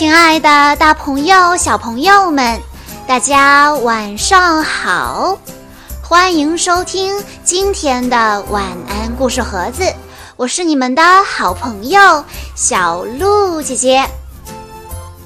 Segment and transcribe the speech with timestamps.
[0.00, 2.58] 亲爱的，大朋友、小朋友们，
[3.06, 5.38] 大家晚上好！
[6.02, 9.84] 欢迎收听今天的晚安故事盒子，
[10.36, 14.08] 我是你们的好朋友小鹿姐姐。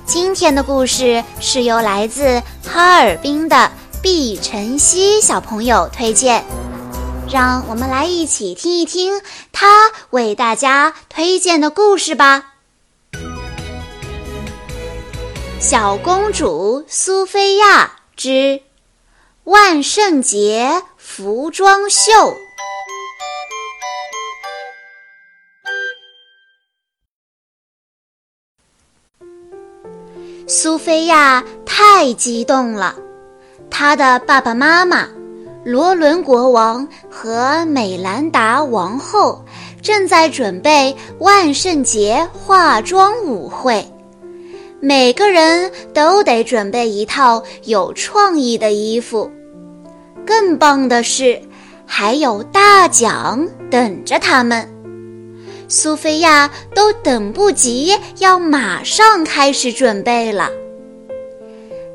[0.07, 3.71] 今天的故事是由来自哈尔滨的
[4.03, 6.45] 毕晨曦小朋友推荐，
[7.31, 9.22] 让我们来一起听一听
[9.53, 12.54] 他为大家推荐的故事吧。
[15.67, 18.61] 小公主苏菲亚之
[19.45, 22.37] 万圣节服装秀。
[30.46, 32.95] 苏菲亚太激动了，
[33.70, 35.09] 她的爸爸妈妈
[35.65, 39.42] 罗伦国王和美兰达王后
[39.81, 43.83] 正在准备万圣节化妆舞会。
[44.85, 49.31] 每个人都得准备一套有创意的衣服，
[50.27, 51.41] 更棒的是，
[51.87, 54.69] 还有大奖等着他们。
[55.69, 60.51] 苏菲亚都等不及要马上开始准备了。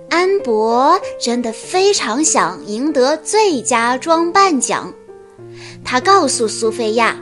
[0.10, 4.92] 安博真的非常想赢得最佳装扮奖，
[5.86, 7.16] 他告诉苏菲亚：“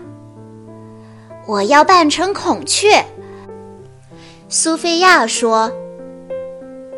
[1.46, 3.04] 我要扮成孔雀。”
[4.50, 5.70] 苏菲亚说：“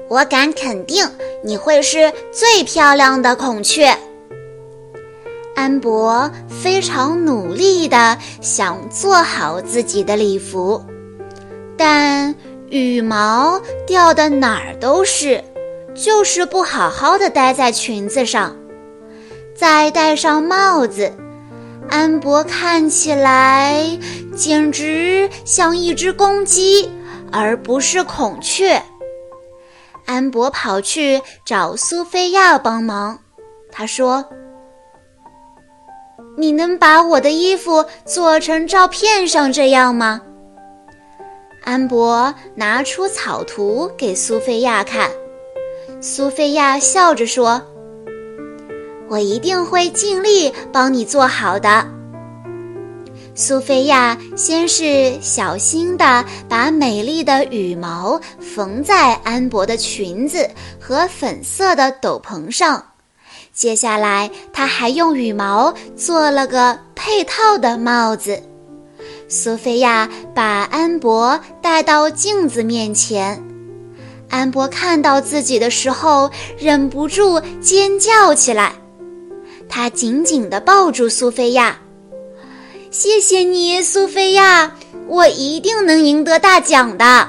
[0.07, 1.03] 我敢肯定，
[1.43, 3.91] 你会是最漂亮的孔雀。”
[5.55, 10.79] 安博非常努力地想做好自己的礼服，
[11.75, 12.35] 但
[12.69, 15.43] 羽毛掉的哪儿都是，
[15.95, 18.55] 就是不好好的待在裙子上。
[19.55, 21.11] 再戴上帽子，
[21.89, 23.97] 安博看起来
[24.37, 26.89] 简直像一只公鸡。
[27.31, 28.81] 而不是孔雀。
[30.05, 33.19] 安博跑去找苏菲亚帮忙。
[33.71, 34.25] 他说
[36.35, 40.21] ：“你能把我的衣服做成照片上这样吗？”
[41.63, 45.09] 安博拿出草图给苏菲亚看。
[46.01, 47.61] 苏菲亚笑着说
[49.09, 51.85] ：“我一定会尽力帮你做好的。”
[53.35, 62.83] 苏菲亚先是小心地把美丽的羽毛缝在安博的裙子和粉色的斗篷上，
[63.53, 68.43] 接下来她还用羽毛做了个配套的帽子。
[69.29, 73.41] 苏菲亚把安博带到镜子面前，
[74.29, 78.73] 安博看到自己的时候忍不住尖叫起来，
[79.69, 81.79] 他紧紧地抱住苏菲亚。
[82.91, 84.75] 谢谢你，苏菲亚，
[85.07, 87.27] 我一定能赢得大奖的。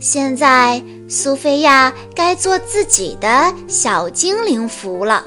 [0.00, 5.22] 现在，苏菲亚该做自己的小精灵服了。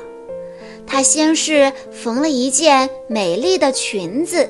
[0.88, 4.50] 她先是缝了一件美丽的裙子，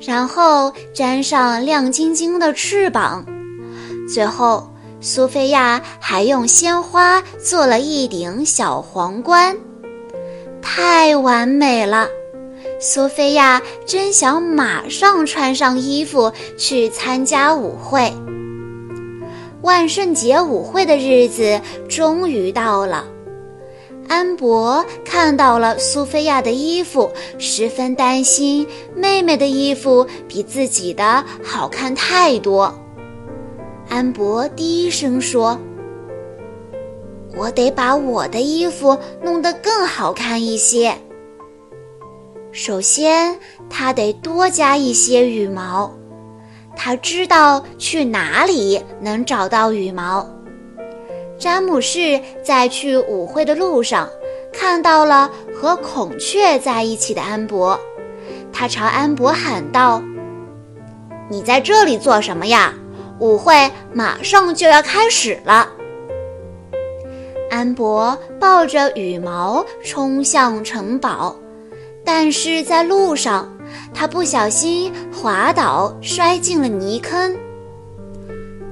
[0.00, 3.26] 然后粘上亮晶晶的翅膀，
[4.08, 4.70] 最后，
[5.00, 9.56] 苏菲亚还用鲜花做了一顶小皇冠，
[10.60, 12.06] 太完美了。
[12.84, 18.12] 苏菲亚真想马上穿上衣服去参加舞会。
[19.62, 23.04] 万圣节舞会的日子终于到了。
[24.08, 28.66] 安博看到了苏菲亚的衣服，十分担心
[28.96, 32.74] 妹妹的衣服比自己的好看太多。
[33.88, 35.56] 安博低声说
[37.38, 40.92] ：“我得把我的衣服弄得更好看一些。”
[42.52, 43.34] 首先，
[43.70, 45.90] 他得多加一些羽毛。
[46.76, 50.28] 他知道去哪里能找到羽毛。
[51.38, 54.08] 詹姆士在去舞会的路上
[54.52, 57.78] 看到了和孔雀在一起的安博，
[58.52, 60.02] 他朝安博喊道
[61.30, 62.74] ：“你在这里做什么呀？
[63.18, 65.66] 舞会马上就要开始了。”
[67.50, 71.34] 安博抱着羽毛冲向城堡。
[72.04, 73.50] 但是在路上，
[73.94, 77.36] 他不小心滑倒，摔进了泥坑。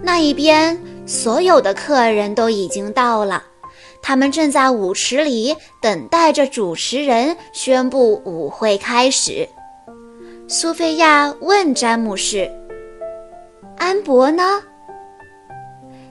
[0.02, 3.44] 那一边，所有的客人都已经到了，
[4.02, 9.48] 他们正在舞池里等待着主持人宣布舞会开始。
[10.48, 12.50] 苏菲亚问詹姆士
[13.78, 14.60] ：“安博呢？”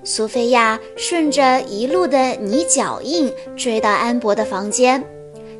[0.05, 5.03] 苏菲亚顺着一路的泥脚印追到安博的房间。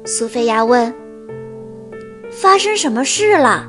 [0.06, 1.08] 苏菲亚问。
[2.31, 3.65] 发生什么事了？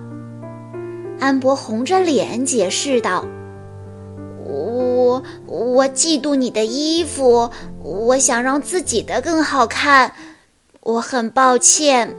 [1.19, 3.25] 安博红着脸解释道
[4.47, 7.51] ：“我我嫉妒你的衣服，
[7.83, 10.13] 我想让自己的更好看，
[10.81, 12.15] 我很抱歉。”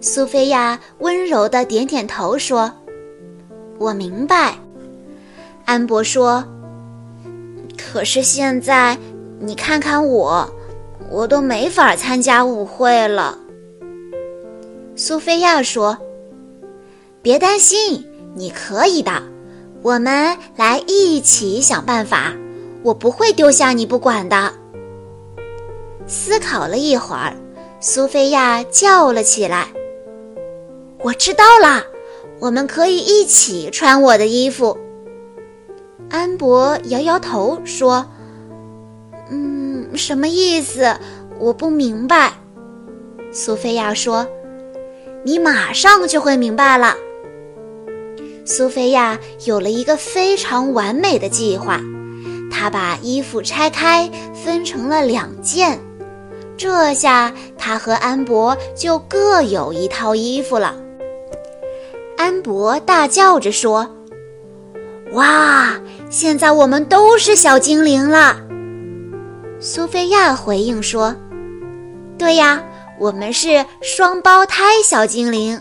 [0.00, 2.72] 苏菲亚温柔的点点头说
[3.78, 4.56] ：“我明白。”
[5.64, 6.44] 安博说
[7.78, 8.98] ：“可是现在，
[9.38, 10.48] 你看看我，
[11.10, 13.38] 我都没法参加舞会了。”
[14.94, 15.96] 苏菲亚说
[17.22, 19.10] ：“别担心，你可以的，
[19.80, 22.34] 我们来一起想办法，
[22.82, 24.52] 我不会丢下你不管的。”
[26.06, 27.34] 思考了一会儿，
[27.80, 29.68] 苏菲亚叫了起来。
[31.00, 31.82] 我知道啦，
[32.38, 34.76] 我们可以一起穿我的衣服。
[36.10, 38.06] 安博摇摇头说
[39.30, 40.94] ：“嗯，什么意思？
[41.38, 42.34] 我不明白。”
[43.32, 44.26] 苏菲亚说
[45.24, 46.94] ：“你马上就会明白了。”
[48.44, 51.80] 苏菲亚有了一个非常完美的计划，
[52.50, 55.78] 她把衣服拆开，分成了两件，
[56.56, 60.76] 这下她和安博就各有一套衣服了。
[62.16, 63.88] 安博大叫着说
[65.14, 65.80] ：“哇，
[66.10, 68.36] 现在我们都是小精灵了。”
[69.60, 71.14] 苏菲亚回应说
[72.18, 72.60] ：“对呀，
[72.98, 75.60] 我们是双胞胎小精灵。”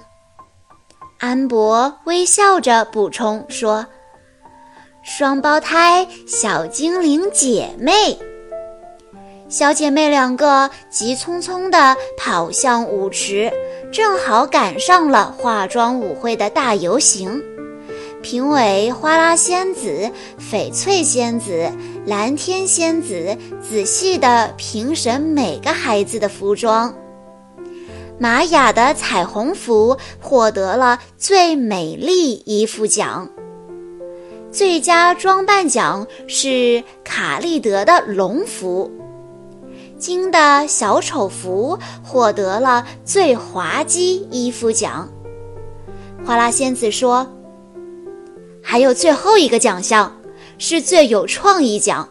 [1.19, 3.85] 安博微笑着补充说
[5.03, 8.17] ：“双胞胎小精灵姐妹。”
[9.49, 13.51] 小姐妹两个急匆匆地跑向舞池，
[13.91, 17.43] 正好赶上了化妆舞会的大游行。
[18.23, 21.69] 评委花拉仙子、翡翠仙子、
[22.05, 26.95] 蓝天仙子仔细地评审每个孩子的服装。
[28.21, 33.27] 玛雅的彩虹服获得了最美丽衣服奖，
[34.51, 38.91] 最佳装扮奖是卡利德的龙服。
[39.97, 45.09] 金的小丑服获得了最滑稽衣服奖。
[46.23, 47.25] 花拉仙子说
[48.61, 50.15] ：“还有最后一个奖项，
[50.59, 52.07] 是最有创意奖。”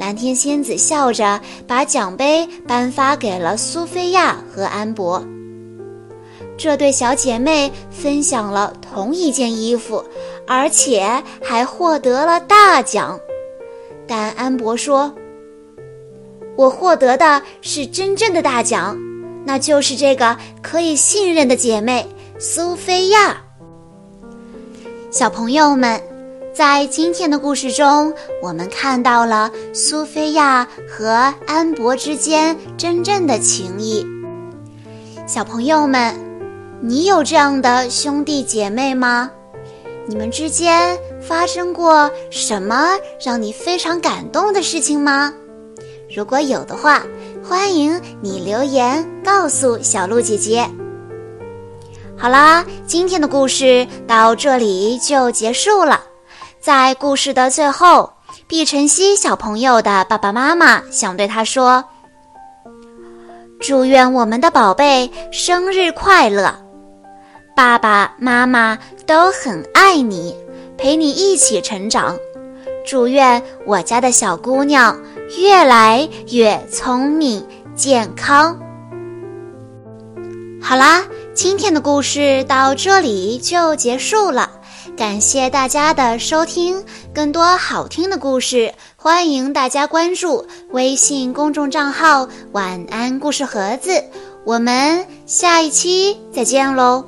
[0.00, 5.22] 蓝天仙子笑着把奖杯颁发给了苏菲亚和安博。
[6.56, 10.02] 这对小姐妹分享了同一件衣服，
[10.46, 13.20] 而且还获得了大奖。
[14.08, 15.14] 但安博说。
[16.56, 18.98] 我获得的是真正的大奖，
[19.44, 22.06] 那就是这个可以信任的姐妹
[22.38, 23.36] 苏菲亚。
[25.10, 26.02] 小朋友们，
[26.60, 28.12] 在今天的故事中，
[28.42, 34.04] 我们看到了苏菲亚和安博之间真正的情谊。
[35.26, 36.14] 小朋友们，
[36.82, 39.30] 你有这样的兄弟姐妹吗？
[40.06, 42.90] 你们之间发生过什么
[43.24, 45.32] 让你非常感动的事情吗？
[46.14, 47.02] 如果有的话，
[47.42, 50.68] 欢迎你留言告诉小鹿姐姐。
[52.18, 56.08] 好啦，今天的故事到这里就结束了。
[56.60, 58.12] 在故事的最后，
[58.46, 61.82] 毕晨曦小朋友的爸爸妈妈想对他说
[63.58, 66.54] ：“祝愿我们的宝贝生日快乐，
[67.56, 70.36] 爸爸妈妈都很爱你，
[70.76, 72.16] 陪你一起成长。
[72.86, 74.96] 祝愿我家的小姑娘。”
[75.38, 78.58] 越来越聪明健康。
[80.60, 84.50] 好啦，今天的故事到这里就结束了，
[85.00, 86.84] 感谢大家的收听。
[87.14, 94.04] 更多好听的故事，欢迎大家关注微信公众账号“晚安故事盒子”。
[94.44, 97.02] 我们下一期再见喽！